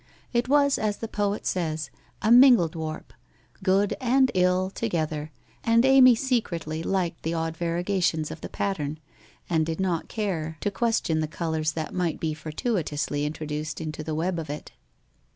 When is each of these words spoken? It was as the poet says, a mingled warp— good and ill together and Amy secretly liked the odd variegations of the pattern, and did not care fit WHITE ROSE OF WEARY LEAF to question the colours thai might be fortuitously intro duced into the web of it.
It 0.33 0.49
was 0.49 0.79
as 0.79 0.97
the 0.97 1.07
poet 1.07 1.45
says, 1.45 1.91
a 2.23 2.31
mingled 2.31 2.73
warp— 2.73 3.13
good 3.63 3.95
and 4.01 4.31
ill 4.33 4.71
together 4.71 5.29
and 5.63 5.85
Amy 5.85 6.15
secretly 6.15 6.81
liked 6.81 7.21
the 7.21 7.35
odd 7.35 7.55
variegations 7.55 8.31
of 8.31 8.41
the 8.41 8.49
pattern, 8.49 8.97
and 9.47 9.63
did 9.63 9.79
not 9.79 10.07
care 10.07 10.25
fit 10.25 10.33
WHITE 10.33 10.33
ROSE 10.33 10.39
OF 10.39 10.41
WEARY 10.41 10.55
LEAF 10.55 10.63
to 10.63 10.71
question 10.71 11.19
the 11.19 11.37
colours 11.37 11.71
thai 11.73 11.89
might 11.91 12.19
be 12.19 12.33
fortuitously 12.33 13.25
intro 13.27 13.45
duced 13.45 13.79
into 13.79 14.03
the 14.03 14.15
web 14.15 14.39
of 14.39 14.49
it. 14.49 14.71